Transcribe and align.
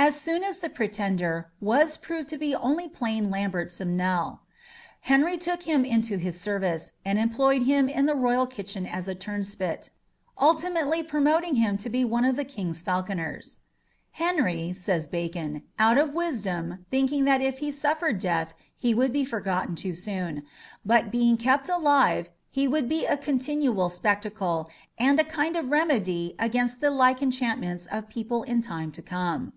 As 0.00 0.14
soon 0.14 0.44
as 0.44 0.60
the 0.60 0.68
pretender 0.70 1.50
was 1.60 1.96
proved 1.96 2.28
to 2.28 2.38
be 2.38 2.54
only 2.54 2.86
plain 2.86 3.32
Lambert 3.32 3.68
Simnel, 3.68 4.42
Henry 5.00 5.36
took 5.36 5.64
him 5.64 5.84
into 5.84 6.18
his 6.18 6.40
service, 6.40 6.92
and 7.04 7.18
employed 7.18 7.64
him 7.64 7.88
in 7.88 8.06
the 8.06 8.14
royal 8.14 8.46
kitchen 8.46 8.86
as 8.86 9.08
a 9.08 9.16
turnspit; 9.16 9.90
ultimately 10.40 11.02
promoting 11.02 11.56
him 11.56 11.76
to 11.78 11.90
be 11.90 12.04
one 12.04 12.24
of 12.24 12.36
the 12.36 12.44
King's 12.44 12.80
falconers, 12.80 13.56
"Henry," 14.12 14.72
says 14.72 15.08
Bacon, 15.08 15.64
"out 15.80 15.98
of 15.98 16.14
wisdom, 16.14 16.86
thinking 16.92 17.24
that 17.24 17.42
if 17.42 17.58
he 17.58 17.72
suffered 17.72 18.20
death 18.20 18.54
he 18.76 18.94
would 18.94 19.12
be 19.12 19.24
forgotten 19.24 19.74
too 19.74 19.96
soon; 19.96 20.44
but 20.86 21.10
being 21.10 21.36
kept 21.36 21.68
alive 21.68 22.30
he 22.52 22.68
would 22.68 22.88
be 22.88 23.04
a 23.04 23.16
continual 23.16 23.88
spectacle, 23.88 24.68
and 24.96 25.18
a 25.18 25.24
kind 25.24 25.56
of 25.56 25.72
remedy 25.72 26.36
against 26.38 26.80
the 26.80 26.90
like 26.92 27.20
enchantments 27.20 27.86
of 27.86 28.08
people 28.08 28.44
in 28.44 28.62
time 28.62 28.92
to 28.92 29.02
come." 29.02 29.52